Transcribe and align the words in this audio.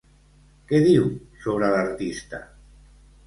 Què 0.71 0.79
diu 0.85 1.03
sobre 1.43 1.69
l'artista? 1.75 2.39